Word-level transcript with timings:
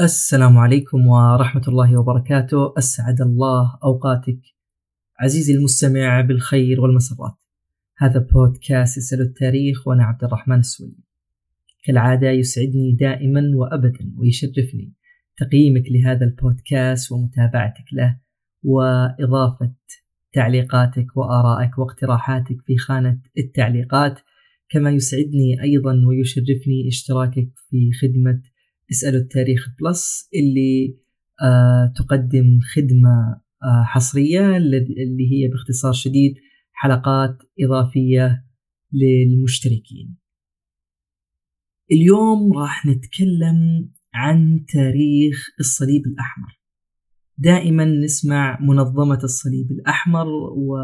السلام 0.00 0.58
عليكم 0.58 1.06
ورحمة 1.06 1.62
الله 1.68 2.00
وبركاته، 2.00 2.74
أسعد 2.78 3.20
الله 3.20 3.78
أوقاتك 3.84 4.40
عزيزي 5.20 5.54
المستمع 5.54 6.20
بالخير 6.20 6.80
والمسرات. 6.80 7.34
هذا 7.96 8.26
بودكاست 8.32 8.98
يسأل 8.98 9.20
التاريخ 9.20 9.88
وأنا 9.88 10.04
عبد 10.04 10.24
الرحمن 10.24 10.58
السويد. 10.58 11.00
كالعادة 11.84 12.30
يسعدني 12.30 12.92
دائما 13.00 13.42
وأبدا 13.54 14.12
ويشرفني 14.16 14.92
تقييمك 15.36 15.84
لهذا 15.90 16.24
البودكاست 16.24 17.12
ومتابعتك 17.12 17.92
له 17.92 18.16
وإضافة 18.62 19.74
تعليقاتك 20.32 21.16
وآرائك 21.16 21.78
واقتراحاتك 21.78 22.56
في 22.66 22.76
خانة 22.76 23.20
التعليقات 23.38 24.18
كما 24.68 24.90
يسعدني 24.90 25.62
أيضا 25.62 26.02
ويشرفني 26.06 26.88
اشتراكك 26.88 27.48
في 27.70 27.90
خدمة 28.02 28.40
اسألوا 28.90 29.20
التاريخ 29.20 29.68
بلس 29.80 30.28
اللي 30.34 30.98
آه 31.42 31.92
تقدم 31.96 32.58
خدمة 32.74 33.40
آه 33.62 33.84
حصرية 33.84 34.56
اللي 34.56 35.32
هي 35.32 35.48
باختصار 35.48 35.92
شديد 35.92 36.34
حلقات 36.72 37.36
إضافية 37.60 38.44
للمشتركين. 38.92 40.16
اليوم 41.92 42.52
راح 42.52 42.86
نتكلم 42.86 43.90
عن 44.14 44.64
تاريخ 44.72 45.48
الصليب 45.60 46.06
الأحمر. 46.06 46.60
دائما 47.38 47.84
نسمع 47.84 48.58
منظمة 48.60 49.20
الصليب 49.24 49.70
الأحمر 49.70 50.26
وأكيد 50.26 50.76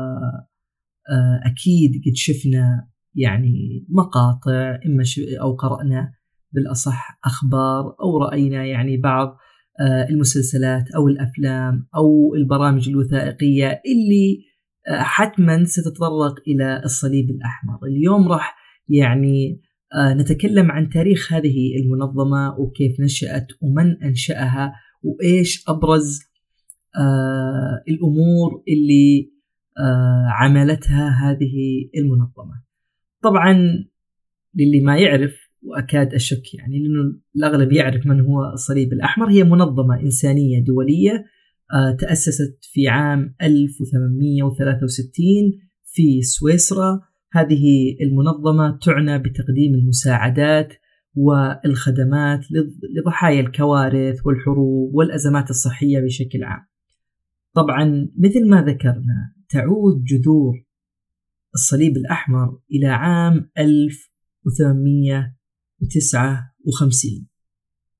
آه، 1.10 2.00
قد 2.06 2.14
شفنا 2.14 2.88
يعني 3.14 3.86
مقاطع 3.88 4.78
إما 4.86 5.04
أو 5.40 5.54
قرأنا 5.54 6.12
بالأصح 6.54 7.18
أخبار 7.24 7.96
أو 8.00 8.18
رأينا 8.18 8.64
يعني 8.64 8.96
بعض 8.96 9.36
آه، 9.80 10.08
المسلسلات 10.10 10.90
أو 10.90 11.08
الأفلام 11.08 11.86
أو 11.96 12.34
البرامج 12.34 12.88
الوثائقية 12.88 13.66
اللي 13.66 14.44
آه، 14.88 15.02
حتما 15.02 15.64
ستتطرق 15.64 16.34
إلى 16.48 16.82
الصليب 16.84 17.30
الأحمر. 17.30 17.78
اليوم 17.86 18.28
راح 18.28 18.56
يعني 18.88 19.60
آه، 19.94 20.14
نتكلم 20.14 20.70
عن 20.70 20.88
تاريخ 20.88 21.32
هذه 21.32 21.76
المنظمة 21.76 22.58
وكيف 22.58 23.00
نشأت 23.00 23.46
ومن 23.60 24.02
أنشأها 24.02 24.72
وإيش 25.02 25.64
أبرز 25.68 26.20
الأمور 27.88 28.62
اللي 28.68 29.30
عملتها 30.28 31.08
هذه 31.08 31.54
المنظمة. 31.96 32.62
طبعا 33.22 33.54
للي 34.54 34.80
ما 34.80 34.98
يعرف 34.98 35.43
وأكاد 35.64 36.14
أشك 36.14 36.54
يعني 36.54 36.78
لأنه 36.78 37.14
الأغلب 37.36 37.72
يعرف 37.72 38.06
من 38.06 38.20
هو 38.20 38.52
الصليب 38.52 38.92
الأحمر 38.92 39.30
هي 39.30 39.44
منظمة 39.44 40.00
إنسانية 40.00 40.64
دولية 40.64 41.24
آه، 41.74 41.96
تأسست 42.00 42.58
في 42.72 42.88
عام 42.88 43.34
1863 43.42 45.26
في 45.84 46.22
سويسرا 46.22 47.00
هذه 47.32 47.96
المنظمة 48.00 48.78
تعنى 48.82 49.18
بتقديم 49.18 49.74
المساعدات 49.74 50.72
والخدمات 51.14 52.40
لضحايا 52.96 53.40
الكوارث 53.40 54.26
والحروب 54.26 54.94
والأزمات 54.94 55.50
الصحية 55.50 56.00
بشكل 56.00 56.44
عام. 56.44 56.66
طبعا 57.54 58.08
مثل 58.18 58.48
ما 58.48 58.62
ذكرنا 58.62 59.34
تعود 59.48 60.04
جذور 60.04 60.64
الصليب 61.54 61.96
الأحمر 61.96 62.58
إلى 62.72 62.86
عام 62.86 63.50
1800 63.58 65.34
وتسعة 65.82 66.54
وخمسين. 66.64 67.28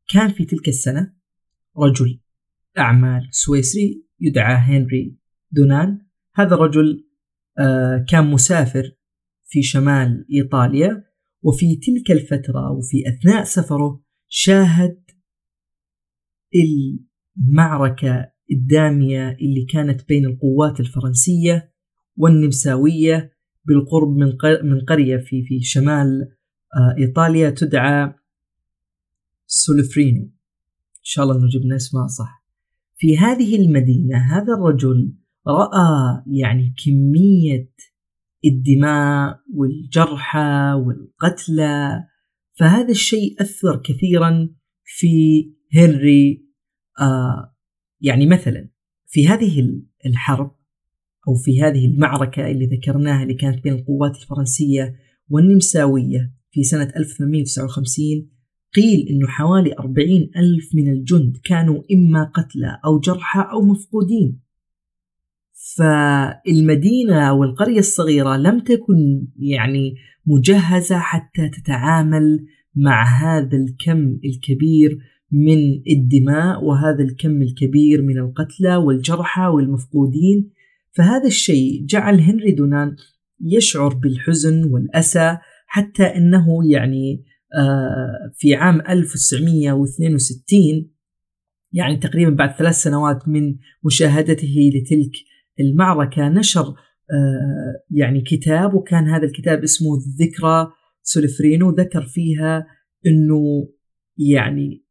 كان 0.08 0.33
في 0.33 0.44
تلك 0.44 0.69
السنة 0.69 1.14
رجل 1.78 2.20
أعمال 2.78 3.28
سويسري 3.31 4.05
يدعى 4.20 4.55
هنري 4.55 5.16
دونان. 5.53 5.98
هذا 6.34 6.55
الرجل 6.55 7.08
آه، 7.58 8.05
كان 8.08 8.31
مسافر 8.31 8.97
في 9.44 9.62
شمال 9.62 10.26
إيطاليا 10.34 11.04
وفي 11.43 11.76
تلك 11.76 12.10
الفترة 12.10 12.71
وفي 12.71 13.09
أثناء 13.09 13.44
سفره 13.44 14.03
شاهد 14.28 15.04
المعركة 16.54 18.32
الدامية 18.53 19.28
اللي 19.28 19.66
كانت 19.72 20.09
بين 20.09 20.27
القوات 20.27 20.81
الفرنسية 20.81 21.72
والنمساوية 22.16 23.32
بالقرب 23.65 24.16
من 24.65 24.81
قرية 24.81 25.16
في 25.16 25.44
في 25.44 25.60
شمال 25.60 26.37
إيطاليا 26.98 27.50
تدعى 27.50 28.14
سولفرينو. 29.46 30.22
إن 30.22 31.02
شاء 31.02 31.24
الله 31.24 31.36
أنه 31.36 31.48
جبنا 31.48 31.76
اسمها 31.76 32.06
صح. 32.06 32.44
في 32.96 33.18
هذه 33.18 33.56
المدينة 33.56 34.16
هذا 34.18 34.54
الرجل 34.54 35.14
رأى 35.46 36.22
يعني 36.26 36.74
كمية 36.84 37.70
الدماء 38.44 39.40
والجرحى 39.54 40.82
والقتلى 40.86 42.04
فهذا 42.52 42.91
الشيء 42.91 43.42
أثر 43.42 43.76
كثيرا 43.76 44.48
في 44.84 45.44
هنري 45.74 46.48
آه 47.00 47.54
يعني 48.00 48.26
مثلا 48.26 48.68
في 49.06 49.28
هذه 49.28 49.82
الحرب 50.06 50.56
أو 51.28 51.34
في 51.34 51.62
هذه 51.62 51.86
المعركة 51.86 52.50
اللي 52.50 52.66
ذكرناها 52.66 53.22
اللي 53.22 53.34
كانت 53.34 53.64
بين 53.64 53.72
القوات 53.72 54.16
الفرنسية 54.16 54.96
والنمساوية. 55.28 56.34
في 56.54 56.62
سنة 56.62 56.92
1859 56.97 58.28
قيل 58.75 59.09
أنه 59.10 59.26
حوالي 59.26 59.75
40 59.78 60.10
ألف 60.37 60.75
من 60.75 60.92
الجند 60.92 61.37
كانوا 61.44 61.82
إما 61.92 62.25
قتلى 62.25 62.81
أو 62.84 62.98
جرحى 62.98 63.41
أو 63.53 63.62
مفقودين. 63.62 64.41
فالمدينة 65.76 67.28
أو 67.28 67.44
القرية 67.44 67.78
الصغيرة 67.78 68.37
لم 68.37 68.60
تكن 68.60 69.26
يعني 69.38 69.94
مجهزة 70.26 70.98
حتى 70.98 71.48
تتعامل 71.48 72.47
مع 72.75 73.04
هذا 73.04 73.56
الكم 73.56 74.19
الكبير 74.25 74.98
من 75.32 75.59
الدماء 75.91 76.65
وهذا 76.65 77.03
الكم 77.03 77.42
الكبير 77.42 78.03
من 78.03 78.19
القتلى 78.19 78.76
والجرحى 78.76 79.47
والمفقودين. 79.47 80.50
فهذا 80.92 81.26
الشيء 81.26 81.86
جعل 81.86 82.21
هنري 82.21 82.53
دونان 82.53 82.97
يشعر 83.41 83.94
بالحزن 83.94 84.65
والأسى 84.65 85.38
حتى 85.74 86.02
إنه 86.02 86.70
يعني 86.70 87.24
آه، 87.54 88.32
في 88.34 88.54
عام 88.54 88.80
1962 88.80 90.90
يعني 91.72 91.96
تقريبا 91.96 92.30
بعد 92.30 92.56
ثلاث 92.56 92.74
سنوات 92.74 93.28
من 93.28 93.56
مشاهدته 93.84 94.70
لتلك 94.74 95.12
المعركة 95.60 96.28
نشر 96.28 96.68
آه، 96.68 96.74
يعني 97.90 98.20
كتاب 98.20 98.74
وكان 98.74 99.08
هذا 99.08 99.24
الكتاب 99.24 99.62
اسمه 99.62 99.88
ذكرى 100.20 100.72
سولفرينو 101.02 101.70
ذكر 101.70 102.02
فيها 102.02 102.66
إنه 103.06 103.68
يعني 104.18 104.84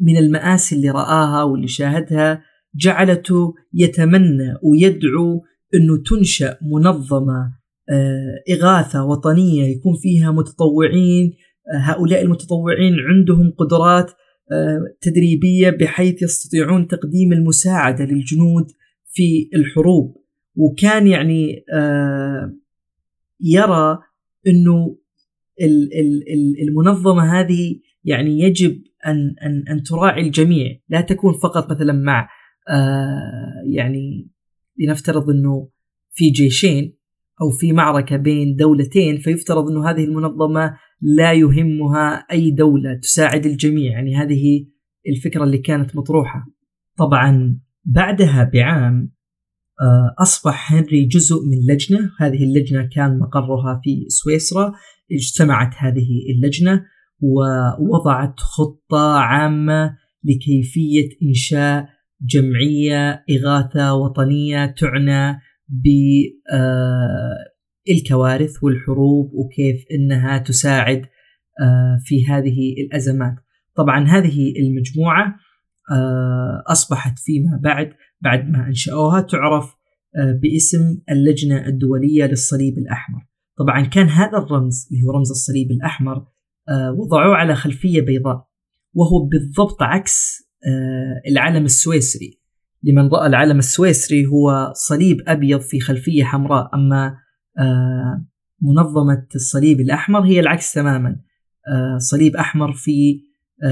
من 0.00 0.16
المآسي 0.16 0.76
اللي 0.76 0.90
رآها 0.90 1.42
واللي 1.42 1.68
شاهدها 1.68 2.42
جعلته 2.74 3.54
يتمنى 3.72 4.54
ويدعو 4.62 5.44
إنه 5.74 6.02
تنشأ 6.02 6.58
منظمة 6.62 7.63
إغاثة 8.50 9.04
وطنية 9.04 9.64
يكون 9.64 9.94
فيها 10.02 10.32
متطوعين 10.32 11.32
آه، 11.74 11.78
هؤلاء 11.78 12.22
المتطوعين 12.22 12.94
عندهم 13.00 13.50
قدرات 13.58 14.10
آه، 14.52 14.80
تدريبية 15.00 15.70
بحيث 15.70 16.22
يستطيعون 16.22 16.88
تقديم 16.88 17.32
المساعدة 17.32 18.04
للجنود 18.04 18.66
في 19.08 19.50
الحروب. 19.54 20.24
وكان 20.56 21.06
يعني 21.06 21.64
يرى 23.40 23.98
أنه 24.46 24.98
المنظمة 26.68 27.40
هذه 27.40 27.80
يعني 28.04 28.40
يجب 28.40 28.82
أن, 29.06 29.34
أن, 29.42 29.64
أن 29.70 29.82
تراعي 29.82 30.22
الجميع 30.22 30.78
لا 30.88 31.00
تكون 31.00 31.34
فقط 31.42 31.70
مثلا 31.70 31.92
مع 31.92 32.28
يعني 33.66 34.30
لنفترض 34.78 35.30
أنه 35.30 35.68
في 36.10 36.30
جيشين. 36.30 36.96
أو 37.42 37.50
في 37.50 37.72
معركة 37.72 38.16
بين 38.16 38.56
دولتين 38.56 39.18
فيفترض 39.18 39.70
أن 39.70 39.84
هذه 39.84 40.04
المنظمة 40.04 40.76
لا 41.00 41.32
يهمها 41.32 42.26
أي 42.32 42.50
دولة 42.50 42.94
تساعد 43.02 43.46
الجميع. 43.46 43.92
يعني 43.92 44.16
هذه 44.16 44.66
الفكرة 45.08 45.44
اللي 45.44 45.58
كانت 45.58 45.96
مطروحة. 45.96 46.46
طبعا 46.98 47.60
بعدها 47.84 48.50
بعام 48.52 49.14
آه، 49.80 50.22
أصبح 50.22 50.72
هنري 50.72 51.04
جزء 51.04 51.36
من 51.36 51.74
لجنة. 51.74 52.10
هذه 52.20 52.44
اللجنة 52.44 52.88
كان 52.92 53.18
مقرها 53.18 53.80
في 53.84 54.04
سويسرا. 54.08 54.72
اجتمعت 55.12 55.74
هذه 55.78 56.08
اللجنة 56.36 56.82
ووضعت 57.20 58.40
خطة 58.40 59.18
عامة 59.18 59.96
لكيفية 60.24 61.08
إنشاء 61.28 61.88
جمعية 62.20 63.24
إغاثة 63.30 63.94
وطنية 63.94 64.66
تعنى 64.66 65.40
بالكوارث 67.88 68.64
والحروب 68.64 69.30
وكيف 69.34 69.84
إنها 69.92 70.38
تساعد 70.38 71.02
في 72.04 72.26
هذه 72.26 72.72
الأزمات. 72.86 73.34
طبعا 73.76 74.04
هذه 74.04 74.52
المجموعة 74.58 75.36
أصبحت 76.66 77.18
فيما 77.18 77.60
بعد 77.62 77.92
بعد 78.20 78.48
ما 78.48 78.66
أنشأوها 78.66 79.20
تعرف 79.20 79.74
باسم 80.42 80.98
اللجنة 81.10 81.66
الدولية 81.66 82.24
للصليب 82.24 82.78
الأحمر 82.78 83.20
طبعا 83.58 83.80
كان 83.80 84.06
هذا 84.06 84.38
الرمز 84.38 84.88
اللي 84.92 85.02
هو 85.06 85.10
رمز 85.10 85.30
الصليب 85.30 85.70
الأحمر 85.70 86.26
وضعوه 86.98 87.36
على 87.36 87.54
خلفية 87.54 88.00
بيضاء 88.00 88.48
وهو 88.94 89.26
بالضبط 89.26 89.82
عكس 89.82 90.42
العلم 91.30 91.64
السويسري 91.64 92.40
لمن 92.86 93.08
رأى 93.08 93.26
العلم 93.26 93.58
السويسري 93.58 94.26
هو 94.26 94.72
صليب 94.74 95.16
أبيض 95.26 95.60
في 95.60 95.80
خلفية 95.80 96.24
حمراء. 96.24 96.70
أما 96.74 97.16
منظمة 98.62 99.26
الصليب 99.34 99.80
الأحمر 99.80 100.20
هي 100.20 100.40
العكس 100.40 100.72
تماما. 100.72 101.16
صليب 101.98 102.36
أحمر 102.36 102.72
في 102.72 103.20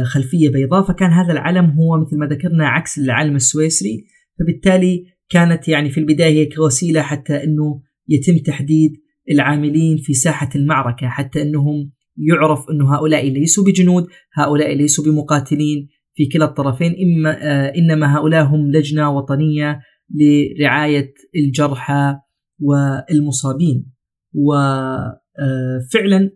خلفية 0.05 0.49
بيضاء 0.49 0.82
فكان 0.82 1.11
هذا 1.11 1.32
العلم 1.32 1.70
هو 1.70 2.00
مثل 2.00 2.19
ما 2.19 2.26
ذكرنا 2.26 2.69
عكس 2.69 2.99
العلم 2.99 3.37
السويسري. 3.37 4.05
فبالتالي 4.38 5.05
كانت 5.31 5.69
يعني 5.69 5.91
في 5.91 6.00
البداية 6.00 6.41
هي 6.41 6.47
كوسيلة 6.47 7.03
حتى 7.03 7.44
أنه 7.44 7.82
يتم 8.08 8.38
تحديد 8.38 8.93
العاملين 9.31 9.97
في 9.97 10.15
ساحة 10.15 10.49
المعركة 10.55 11.08
حتى 11.08 11.43
أنهم 11.43 11.93
يعرف 12.17 12.70
أنه 12.70 12.94
هؤلاء 12.94 13.31
ليسوا 13.31 13.65
بجنود 13.65 14.06
هؤلاء 14.35 14.75
ليسوا 14.75 15.05
بمقاتلين. 15.05 15.88
في 16.14 16.26
كلا 16.26 16.44
الطرفين 16.44 16.94
إما 17.03 17.31
إنما 17.75 18.17
هؤلاء 18.17 18.44
هم 18.44 18.70
لجنة 18.70 19.11
وطنية 19.11 19.81
لرعاية 20.14 21.14
الجرحى 21.37 22.17
والمصابين. 22.61 23.93
وفعلا 24.35 26.31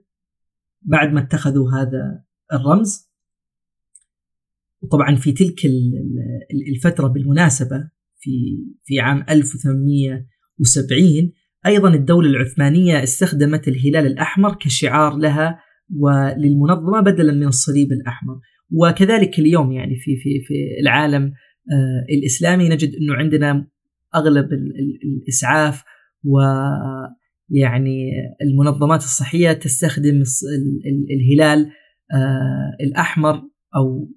بعد 0.82 1.12
ما 1.12 1.20
اتخذوا 1.20 1.70
هذا 1.70 2.24
الرمز 2.52 3.10
وطبعا 4.82 5.16
في 5.16 5.32
تلك 5.32 5.60
الفترة 6.76 7.08
بالمناسبة 7.08 7.90
في 8.18 8.30
في 8.84 9.00
عام 9.00 9.24
1870 9.30 11.32
أيضا 11.66 11.94
الدولة 11.94 12.30
العثمانية 12.30 13.02
استخدمت 13.02 13.68
الهلال 13.68 14.06
الأحمر 14.06 14.54
كشعار 14.54 15.16
لها 15.16 15.60
وللمنظمة 15.96 17.00
بدلا 17.00 17.32
من 17.32 17.46
الصليب 17.46 17.92
الأحمر. 17.92 18.40
وكذلك 18.72 19.38
اليوم 19.38 19.72
يعني 19.72 19.96
في 19.96 20.16
في 20.16 20.40
في 20.46 20.54
العالم 20.80 21.32
آه، 21.72 22.14
الإسلامي 22.18 22.68
نجد 22.68 22.94
أنه 22.94 23.14
عندنا 23.14 23.66
أغلب 24.14 24.48
الإسعاف 25.04 25.84
و 26.24 26.40
يعني 27.50 28.10
المنظمات 28.42 29.00
الصحية 29.00 29.52
تستخدم 29.52 30.22
الهلال 31.10 31.70
آه، 32.12 32.76
الأحمر 32.80 33.42
أو 33.76 34.08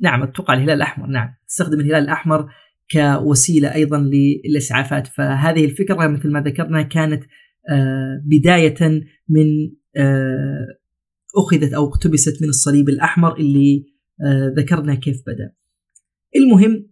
نعم 0.00 0.22
أتوقع 0.22 0.54
الهلال 0.54 0.76
الأحمر 0.76 1.06
نعم 1.06 1.34
تستخدم 1.48 1.80
الهلال 1.80 2.02
الأحمر 2.02 2.48
كوسيلة 2.92 3.74
أيضا 3.74 4.10
للإسعافات. 4.46 5.06
فهذه 5.06 5.64
الفكرة 5.64 6.06
مثل 6.06 6.30
ما 6.30 6.40
ذكرنا 6.40 6.82
كانت 6.82 7.24
آه، 7.70 8.22
بداية 8.24 9.04
من 9.28 9.46
أخذت 11.36 11.72
أو 11.72 11.88
اقتبست 11.88 12.42
من 12.42 12.48
الصليب 12.48 12.88
الأحمر 12.88 13.36
اللي 13.36 13.84
ذكرنا 14.56 14.94
كيف 14.94 15.22
بدأ. 15.26 15.52
المهم 16.36 16.86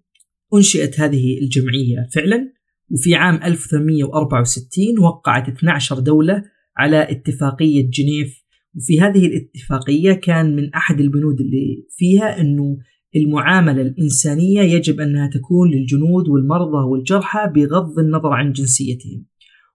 أنشئت 0.54 1.00
هذه 1.00 1.38
الجمعية 1.38 2.08
فعلا 2.14 2.52
وفي 2.90 3.14
عام 3.14 3.34
1864 3.34 4.98
وقعت 4.98 5.48
12 5.48 5.98
دولة 5.98 6.42
على 6.76 7.10
اتفاقية 7.10 7.90
جنيف. 7.90 8.42
وفي 8.76 9.00
هذه 9.00 9.26
الاتفاقية 9.26 10.12
كان 10.12 10.56
من 10.56 10.74
أحد 10.74 11.00
البنود 11.00 11.40
اللي 11.40 11.86
فيها 11.90 12.40
أنه 12.40 12.78
المعاملة 13.16 13.82
الإنسانية 13.82 14.60
يجب 14.60 15.00
أنها 15.00 15.30
تكون 15.30 15.70
للجنود 15.70 16.28
والمرضى 16.28 16.88
والجرحى 16.90 17.52
بغض 17.54 17.98
النظر 17.98 18.28
عن 18.28 18.52
جنسيتهم 18.52 19.26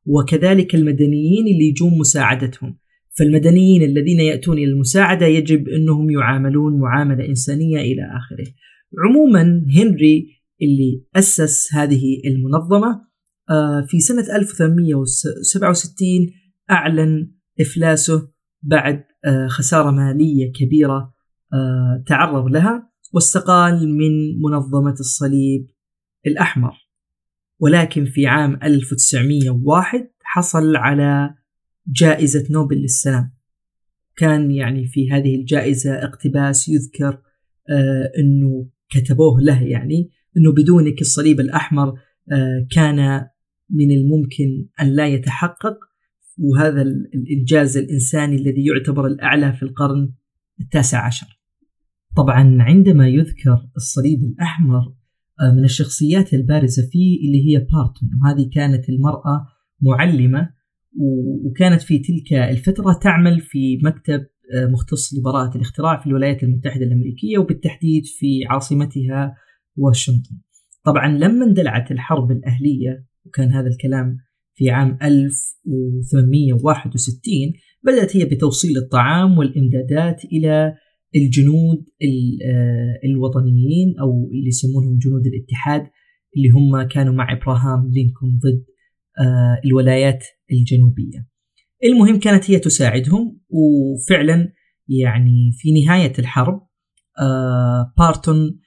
وكذلك 0.06 0.76
المدنيين 0.76 1.48
اللي 1.48 1.68
يجون 1.70 1.98
مساعدتهم. 1.98 2.78
فالمدنيين 3.18 3.84
الذين 3.84 4.20
يأتون 4.20 4.58
إلى 4.58 4.66
المساعدة 4.66 5.26
يجب 5.26 5.68
أنهم 5.68 6.10
يعاملون 6.10 6.80
معاملة 6.80 7.26
إنسانية 7.26 7.78
إلى 7.78 8.02
آخره. 8.02 8.54
عموما 9.06 9.66
هنري 9.76 10.38
اللي 10.62 11.04
أسس 11.16 11.74
هذه 11.74 12.22
المنظمة 12.26 13.08
آه، 13.50 13.86
في 13.88 14.00
سنة 14.00 14.36
1867 14.36 16.08
أعلن 16.72 17.32
إفلاسه 17.62 18.32
بعد 18.62 19.04
آه، 19.26 19.48
خسارة 19.48 19.92
مالية 19.92 20.52
كبيرة 20.52 21.14
آه، 21.54 22.04
تعرض 22.08 22.52
لها 22.52 22.90
واستقال 23.14 23.90
من 23.90 24.42
منظمة 24.42 24.96
الصليب 25.00 25.68
الأحمر. 26.28 26.74
ولكن 27.60 28.06
في 28.06 28.28
عام 28.28 28.60
1901 28.64 30.10
حصل 30.24 30.76
على 30.76 31.36
جائزة 31.88 32.48
نوبل 32.50 32.76
للسلام. 32.76 33.34
كان 34.16 34.52
يعني 34.52 34.88
في 34.88 35.12
هذه 35.12 35.36
الجائزة 35.36 35.94
اقتباس 35.94 36.70
يذكر 36.70 37.22
أنه 38.20 38.70
كتبوه 38.90 39.42
له 39.42 39.64
يعني 39.64 40.10
أنه 40.38 40.52
بدونك 40.52 41.02
الصليب 41.02 41.40
الأحمر 41.40 41.94
كان 42.72 43.28
من 43.70 43.92
الممكن 43.92 44.68
أن 44.82 44.88
لا 44.88 45.08
يتحقق. 45.08 45.78
وهذا 46.38 46.82
الإنجاز 47.16 47.78
الإنساني 47.78 48.36
الذي 48.36 48.66
يعتبر 48.66 49.08
الأعلى 49.08 49.54
في 49.54 49.64
القرن 49.64 50.14
التاسع 50.60 51.06
عشر. 51.06 51.28
طبعا 52.18 52.58
عندما 52.60 53.08
يذكر 53.08 53.70
الصليب 53.76 54.24
الأحمر 54.24 54.94
آه، 55.42 55.52
من 55.52 55.64
الشخصيات 55.64 56.34
البارزة 56.34 56.90
فيه 56.92 57.28
اللي 57.28 57.50
هي 57.50 57.58
بارتون. 57.60 58.10
وهذه 58.24 58.50
كانت 58.54 58.90
المرأة 58.90 59.46
معلمة 59.82 60.50
وكانت 61.46 61.82
في 61.82 62.00
تلك 62.00 62.34
الفترة 62.34 63.00
تعمل 63.02 63.40
في 63.40 63.80
مكتب 63.84 64.26
آه، 64.54 64.66
مختص 64.66 65.14
لبراءة 65.14 65.56
الاختراع 65.56 66.02
في 66.02 66.08
الولايات 66.08 66.44
المتحدة 66.44 66.86
الأمريكية 66.86 67.38
وبالتحديد 67.38 68.06
في 68.06 68.46
عاصمتها 68.50 69.36
واشنطن. 69.76 70.38
طبعا 70.86 71.18
لما 71.18 71.46
اندلعت 71.46 71.92
الحرب 71.92 72.32
الأهلية 72.32 73.06
وكان 73.26 73.52
هذا 73.52 73.68
الكلام 73.68 74.18
في 74.56 74.70
عام 74.70 74.98
1861 75.04 77.34
بدأت 77.84 78.18
هي 78.18 78.26
بتوصيل 78.26 78.78
الطعام 78.78 79.38
والإمدادات 79.38 80.26
إلى 80.26 80.74
الجنود 81.16 81.86
آه، 82.46 83.00
الوطنيين 83.06 83.96
أو 84.02 84.30
اللي 84.34 84.48
يسمونهم 84.48 84.98
جنود 84.98 85.26
الاتحاد 85.26 85.88
اللي 86.38 86.50
هم 86.50 86.82
كانوا 86.82 87.14
مع 87.14 87.34
إبراهام 87.34 87.92
لينكولن 87.94 88.38
ضد 88.38 88.66
الولايات 89.66 90.24
الجنوبية 90.52 91.28
المهم 91.84 92.20
كانت 92.20 92.52
هي 92.52 92.60
تساعدهم 92.60 93.40
وفعلا 93.50 94.54
يعني 94.88 95.52
في 95.54 95.84
نهاية 95.84 96.14
الحرب 96.20 96.68
آه، 97.22 97.94
بارتون 97.98 98.60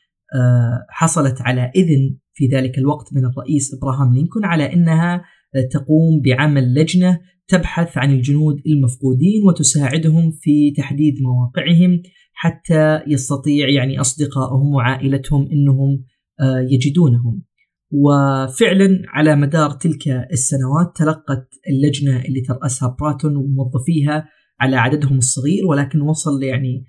حصلت 0.88 1.42
على 1.42 1.73
إذن 1.76 2.16
في 2.33 2.47
ذلك 2.47 2.78
الوقت 2.78 3.14
من 3.14 3.25
الرئيس 3.25 3.75
إبراهام 3.75 4.14
لينكولن 4.14 4.45
على 4.45 4.73
إنها 4.73 5.23
تقوم 5.71 6.21
بعمل 6.25 6.75
لجنة 6.75 7.21
تبحث 7.49 7.99
عن 7.99 8.11
الجنود 8.11 8.62
المفقودين 8.66 9.45
وتساعدهم 9.47 10.30
في 10.30 10.71
تحديد 10.71 11.14
مواقعهم 11.23 12.02
حتى 12.33 13.00
يستطيع 13.07 13.69
يعني 13.69 14.00
أصدقائهم 14.00 14.75
وعائلتهم 14.75 15.49
إنهم 15.52 16.04
آه، 16.40 16.66
يجدونهم. 16.71 17.42
وفعلا 17.90 19.02
على 19.09 19.37
مدار 19.37 19.70
تلك 19.70 20.09
السنوات 20.32 20.97
تلقت 20.97 21.49
اللجنة 21.68 22.16
اللي 22.16 22.40
ترأسها 22.40 22.97
براتون 23.00 23.37
وموظفيها 23.37 24.28
على 24.61 24.76
عددهم 24.76 25.18
الصغير 25.18 25.66
ولكن 25.66 26.00
وصل 26.00 26.42
يعني 26.42 26.85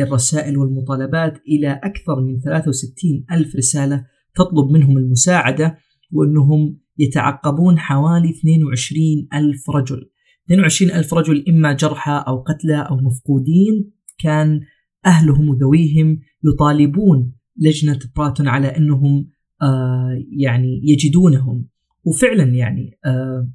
الرسائل 0.00 0.58
والمطالبات 0.58 1.38
إلى 1.48 1.80
أكثر 1.84 2.20
من 2.20 2.40
63 2.40 3.24
ألف 3.32 3.56
رسالة 3.56 4.04
تطلب 4.34 4.70
منهم 4.70 4.98
المساعدة 4.98 5.78
وأنهم 6.12 6.78
يتعقبون 6.98 7.78
حوالي 7.78 8.30
22 8.30 9.28
ألف 9.34 9.70
رجل. 9.70 10.10
22 10.46 10.90
ألف 10.90 11.14
رجل 11.14 11.44
إما 11.48 11.72
جرحى 11.72 12.24
أو 12.28 12.42
قتلى 12.42 12.86
أو 12.90 12.96
مفقودين 12.96 13.92
كان 14.18 14.60
أهلهم 15.06 15.48
وذويهم 15.48 16.20
يطالبون 16.44 17.32
لجنة 17.56 17.98
براتون 18.16 18.48
على 18.48 18.66
أنهم 18.66 19.30
يعني 20.38 20.80
يجدونهم. 20.84 21.68
وفعلا 22.04 22.42
يعني 22.42 22.98
آه 23.04 23.50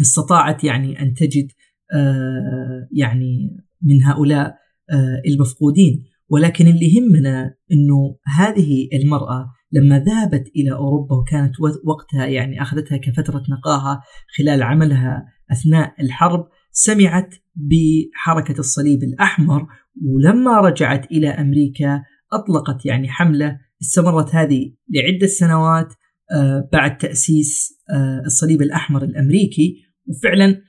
استطاعت 0.00 0.64
يعني 0.64 1.02
أن 1.02 1.14
تجد 1.14 1.48
آه 1.94 2.88
يعني 2.92 3.56
من 3.82 4.02
هؤلاء 4.02 4.46
آه 4.90 5.22
المفقودين. 5.26 6.04
ولكن 6.28 6.66
اللي 6.66 6.94
يهمنا 6.94 7.54
أنه 7.72 8.16
هذه 8.26 8.88
المرأة 8.92 9.50
لما 9.72 9.98
ذهبت 9.98 10.48
إلى 10.56 10.72
أوروبا 10.72 11.16
وكانت 11.16 11.54
وقتها 11.84 12.26
يعني 12.26 12.62
أخذتها 12.62 12.96
كفترة 12.96 13.42
نقاهة 13.50 14.00
خلال 14.38 14.62
عملها 14.62 15.26
أثناء 15.52 15.94
الحرب 16.00 16.48
سمعت 16.72 17.34
بحركة 17.54 18.58
الصليب 18.58 19.02
الأحمر. 19.02 19.66
ولما 20.02 20.60
رجعت 20.60 21.12
إلى 21.12 21.28
أمريكا 21.28 22.02
أطلقت 22.32 22.86
يعني 22.86 23.08
حملة 23.08 23.58
استمرت 23.82 24.34
هذه 24.34 24.72
لعدة 24.94 25.26
سنوات 25.26 25.94
آه، 26.32 26.68
بعد 26.72 26.98
تأسيس 26.98 27.78
آه، 27.90 28.22
الصليب 28.26 28.62
الأحمر 28.62 29.04
الأمريكي. 29.04 29.76
وفعلا 30.06 30.62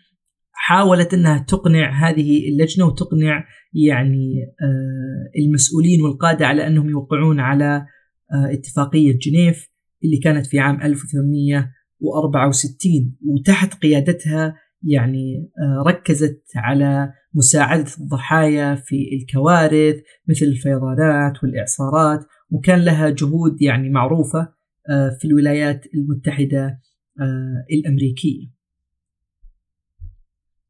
حاولت 0.52 1.14
أنها 1.14 1.46
تقنع 1.48 2.10
هذه 2.10 2.50
اللجنة 2.50 2.86
وتقنع 2.86 3.46
يعني 3.74 4.34
المسؤولين 5.46 6.02
والقادة 6.02 6.48
على 6.48 6.68
أنهم 6.68 6.90
يوقعون 6.90 7.40
على 7.40 7.86
اتفاقية 8.34 9.20
جنيف 9.20 9.72
اللي 10.04 10.18
كانت 10.18 10.48
في 10.48 10.60
عام 10.60 10.82
1864 10.82 13.18
وتحت 13.26 13.74
قيادتها 13.74 14.56
يعني 14.84 15.50
آه، 15.60 15.84
ركزت 15.88 16.44
على 16.56 17.14
مساعدة 17.34 17.92
الضحايا 18.00 18.76
في 18.76 19.10
الكوارث 19.14 19.96
مثل 20.30 20.46
الفيضانات 20.46 21.44
والإعصارات. 21.44 22.20
وكان 22.52 22.80
لها 22.80 23.10
جهود 23.10 23.62
يعني 23.62 23.90
معروفة 23.90 24.54
آه، 24.90 25.18
في 25.20 25.28
الولايات 25.28 25.86
المتحدة 25.94 26.80
آه، 27.20 27.66
الأمريكية. 27.72 28.48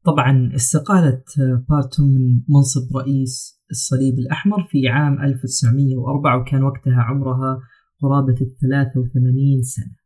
طبعا 0.04 0.52
استقالت 0.54 1.24
بارتون 1.68 2.08
من 2.08 2.40
منصب 2.48 2.96
رئيس 2.96 3.62
الصليب 3.70 4.18
الأحمر 4.18 4.64
في 4.70 4.88
عام 4.88 5.22
1904 5.22 6.40
وكان 6.40 6.62
وقتها 6.62 7.02
عمرها 7.02 7.60
قرابة 8.02 8.34
ال 8.40 8.56
83 8.60 9.62
سنة. 9.62 10.02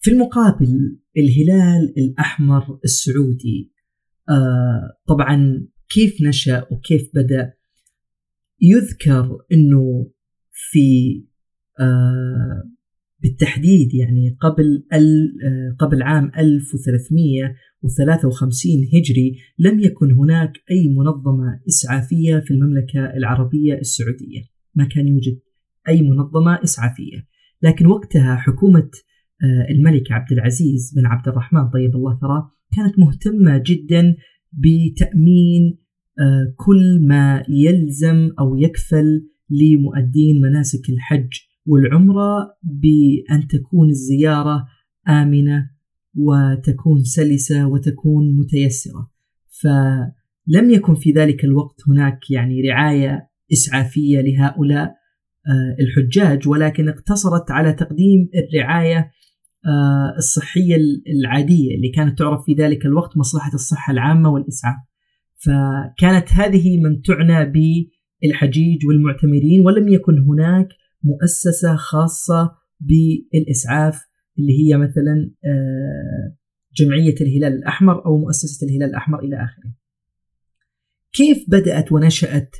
في 0.00 0.10
المقابل 0.10 0.98
الهلال 1.16 1.94
الأحمر 1.98 2.78
السعودي 2.84 3.72
آه 4.28 4.98
طبعا 5.08 5.66
كيف 5.88 6.22
نشأ 6.22 6.66
وكيف 6.70 7.10
بدأ؟ 7.14 7.54
يذكر 8.60 9.38
أنه 9.52 10.10
في 10.54 11.22
آه 11.80 12.62
بالتحديد 13.22 13.94
يعني 13.94 14.36
قبل 14.40 14.84
آه 14.92 15.76
قبل 15.78 16.02
عام 16.02 16.30
1353 16.38 18.72
هجري 18.94 19.36
لم 19.58 19.80
يكن 19.80 20.12
هناك 20.12 20.52
أي 20.70 20.88
منظمة 20.88 21.60
إسعافية 21.68 22.38
في 22.38 22.50
المملكة 22.50 23.16
العربية 23.16 23.74
السعودية. 23.74 24.42
ما 24.74 24.84
كان 24.84 25.08
يوجد 25.08 25.38
أي 25.88 26.02
منظمة 26.02 26.62
إسعافية. 26.64 27.26
لكن 27.62 27.86
وقتها 27.86 28.36
حكومة 28.36 28.90
آه، 29.42 29.66
الملك 29.70 30.12
عبد 30.12 30.32
العزيز 30.32 30.92
بن 30.96 31.06
عبد 31.06 31.28
الرحمن 31.28 31.70
طيب 31.70 31.96
الله 31.96 32.18
ثراه 32.20 32.50
كانت 32.76 32.98
مهتمة 32.98 33.62
جدا 33.66 34.16
بتأمين 34.52 35.78
كل 36.56 37.00
ما 37.06 37.42
يلزم 37.48 38.30
أو 38.38 38.56
يكفل 38.56 39.28
لمؤدين 39.50 40.40
مناسك 40.40 40.90
الحج 40.90 41.28
والعمرة 41.66 42.56
بأن 42.62 43.46
تكون 43.48 43.88
الزيارة 43.88 44.66
آمنة 45.08 45.70
وتكون 46.14 47.04
سلسة 47.04 47.66
وتكون 47.66 48.36
متيسرة. 48.36 49.10
فلم 49.62 50.70
يكن 50.70 50.94
في 50.94 51.10
ذلك 51.10 51.44
الوقت 51.44 51.88
هناك 51.88 52.30
يعني 52.30 52.60
رعاية 52.70 53.28
إسعافية 53.52 54.20
لهؤلاء 54.20 54.94
آه، 55.46 55.76
الحجاج 55.80 56.48
ولكن 56.48 56.88
اقتصرت 56.88 57.50
على 57.50 57.72
تقديم 57.72 58.28
الرعاية 58.34 59.10
آه، 59.66 60.14
الصحية 60.16 60.76
العادية 61.16 61.74
اللي 61.76 61.88
كانت 61.94 62.18
تعرف 62.18 62.44
في 62.44 62.54
ذلك 62.54 62.86
الوقت 62.86 63.16
مصلحة 63.16 63.54
الصحة 63.54 63.92
العامة 63.92 64.30
والإسعاف. 64.30 64.76
فكانت 65.36 66.32
هذه 66.32 66.80
من 66.80 67.02
تعنى 67.02 67.50
بالحجيج 68.24 68.86
والمعتمرين 68.86 69.60
ولم 69.60 69.88
يكن 69.88 70.18
هناك 70.18 70.68
مؤسسة 71.02 71.76
خاصة 71.76 72.56
بالإسعاف 72.80 74.00
اللي 74.38 74.52
هي 74.52 74.76
مثلا 74.76 75.30
آه، 75.44 76.36
جمعية 76.76 77.14
الهلال 77.20 77.52
الأحمر 77.52 78.06
أو 78.06 78.18
مؤسسة 78.18 78.66
الهلال 78.66 78.88
الأحمر 78.90 79.18
إلى 79.18 79.36
آخره. 79.36 79.74
كيف 81.12 81.44
بدأت 81.48 81.92
ونشأت 81.92 82.56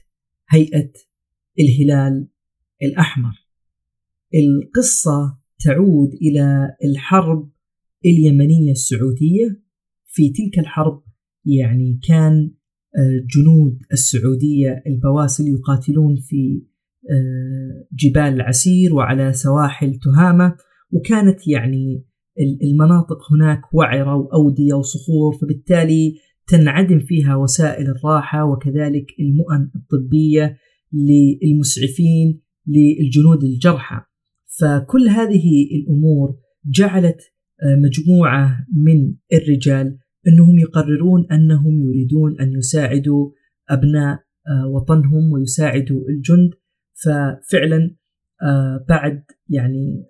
هيئة 0.51 0.93
الهلال 1.61 2.29
الأحمر؟ 2.83 3.33
القصة 4.35 5.39
تعود 5.65 6.09
إلى 6.23 6.77
الحرب 6.85 7.51
اليمنية 8.05 8.73
السعودية. 8.73 9.65
في 10.15 10.31
تلك 10.31 10.59
الحرب 10.59 11.03
يعني 11.45 12.01
كان 12.09 12.51
جنود 13.35 13.79
السعودية 13.93 14.83
البواسل 14.87 15.45
يقاتلون 15.49 16.17
في 16.17 16.63
آه، 17.11 17.87
جبال 17.93 18.35
العسير 18.35 18.95
وعلى 18.95 19.33
سواحل 19.33 19.95
تهامة. 19.95 20.57
وكانت 20.91 21.49
يعني 21.49 22.05
المناطق 22.63 23.33
هناك 23.33 23.61
وعرة 23.75 24.17
وأودية 24.17 24.75
وصخور 24.75 25.37
فبالتالي 25.43 26.15
تنعدم 26.47 26.99
فيها 26.99 27.37
وسائل 27.37 27.91
الراحة 27.91 28.45
وكذلك 28.45 29.07
المؤن 29.21 29.71
الطبية 29.77 30.59
للمسعفين 30.93 32.41
للجنود 32.67 33.45
الجرحى. 33.45 34.01
فكل 34.61 35.09
هذه 35.09 35.67
الأمور 35.81 36.37
جعلت 36.67 37.21
آه، 37.63 37.77
مجموعة 37.77 38.67
من 38.77 39.15
الرجال 39.33 39.99
أنهم 40.29 40.59
يقررون 40.59 41.27
أنهم 41.33 41.83
يريدون 41.83 42.41
أن 42.41 42.53
يساعدوا 42.53 43.31
أبناء 43.69 44.19
آه، 44.49 44.67
وطنهم 44.69 45.33
ويساعدوا 45.33 46.09
الجند. 46.09 46.51
ففعلا 47.05 47.97
آه، 48.43 48.85
بعد 48.89 49.23
يعني 49.49 50.07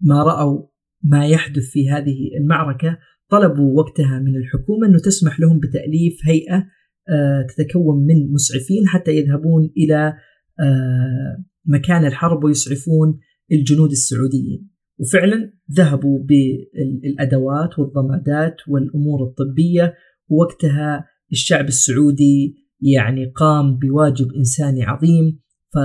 ما 0.00 0.22
رأوا 0.22 0.66
ما 1.02 1.26
يحدث 1.26 1.62
في 1.62 1.90
هذه 1.90 2.16
المعركة 2.40 2.98
طلبوا 3.30 3.78
وقتها 3.78 4.18
من 4.18 4.36
الحكومة 4.36 4.86
أنه 4.86 4.98
تسمح 4.98 5.40
لهم 5.40 5.58
بتأليف 5.58 6.20
هيئة 6.24 6.66
تتكون 7.48 8.06
من 8.06 8.32
مسعفين 8.32 8.88
حتى 8.88 9.10
يذهبون 9.10 9.70
إلى 9.76 10.14
مكان 11.66 12.06
الحرب 12.06 12.44
ويسعفون 12.44 13.18
الجنود 13.52 13.90
السعوديين. 13.90 14.69
وفعلا 15.00 15.52
ذهبوا 15.72 16.18
بالأدوات 16.24 17.78
والضمادات 17.78 18.56
والأمور 18.68 19.22
الطبية 19.22 19.94
ووقتها 20.28 21.06
الشعب 21.32 21.68
السعودي 21.68 22.56
يعني 22.80 23.24
قام 23.26 23.78
بواجب 23.78 24.32
إنساني 24.32 24.84
عظيم 24.84 25.40
ف 25.72 25.76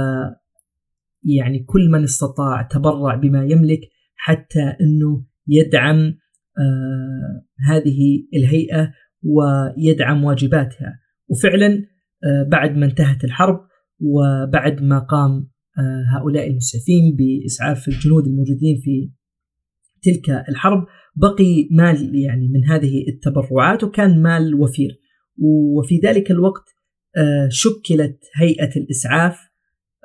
يعني 1.24 1.60
كل 1.60 1.90
من 1.90 2.04
استطاع 2.04 2.62
تبرع 2.62 3.16
بما 3.16 3.46
يملك 3.46 3.80
حتى 4.16 4.76
إنه 4.82 5.26
يدعم 5.48 5.98
آه 6.60 7.44
هذه 7.70 8.28
الهيئة 8.36 8.94
ويدعم 9.24 10.24
واجباتها. 10.24 11.00
وفعلا 11.28 11.68
آه 12.24 12.50
بعد 12.52 12.78
ما 12.78 12.86
انتهت 12.86 13.24
الحرب 13.24 13.60
وبعد 14.00 14.82
ما 14.82 15.00
قام 15.00 15.50
هؤلاء 16.16 16.48
المسعفين 16.48 17.16
بإسعاف 17.16 17.88
الجنود 17.88 18.28
الموجودين 18.28 18.78
في 18.84 19.10
تلك 20.02 20.30
الحرب. 20.50 20.86
بقي 21.16 21.68
مال 21.72 22.16
يعني 22.16 22.48
من 22.48 22.66
هذه 22.70 23.08
التبرعات 23.08 23.84
وكان 23.84 24.22
مال 24.22 24.56
وفير. 24.56 25.00
وفي 25.78 26.00
ذلك 26.04 26.32
الوقت 26.32 26.76
آه، 27.18 27.48
شكلت 27.52 28.20
هيئة 28.36 28.70
الإسعاف 28.76 29.38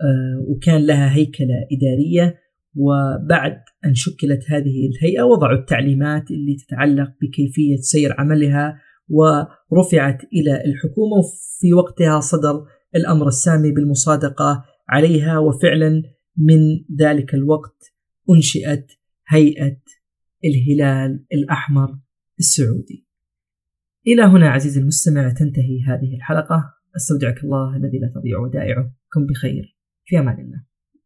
آه، 0.01 0.45
وكان 0.49 0.87
لها 0.87 1.15
هيكلة 1.17 1.55
إدارية. 1.73 2.41
وبعد 2.77 3.57
أن 3.85 3.95
شكلت 3.95 4.41
هذه 4.49 4.89
الهيئة 4.89 5.23
وضعوا 5.23 5.59
التعليمات 5.59 6.31
اللي 6.31 6.57
تتعلق 6.57 7.11
بكيفية 7.23 7.77
سير 7.77 8.15
عملها 8.19 8.79
ورفعت 9.09 10.25
إلى 10.25 10.65
الحكومة. 10.65 11.17
وفي 11.17 11.75
وقتها 11.75 12.21
صدر 12.21 12.65
الأمر 12.95 13.27
السامي 13.29 13.73
بالمصادقة 13.73 14.65
عليها 14.91 15.39
وفعلا 15.39 16.03
من 16.37 16.59
ذلك 17.01 17.35
الوقت 17.35 17.95
أنشئت 18.31 18.93
هيئة 19.29 19.81
الهلال 20.45 21.25
الأحمر 21.33 21.99
السعودي. 22.39 23.07
إلى 24.07 24.23
هنا 24.23 24.49
عزيزي 24.49 24.81
المستمع 24.81 25.29
تنتهي 25.29 25.83
هذه 25.87 26.17
الحلقة 26.17 26.75
أستودعك 26.97 27.45
الله 27.45 27.77
الذي 27.77 27.99
لا 27.99 28.13
تضيع 28.15 28.39
ودائعه 28.39 28.95
كن 29.13 29.27
بخير 29.27 29.77
في 30.05 30.19
أمان 30.19 30.41
الله. 30.41 30.70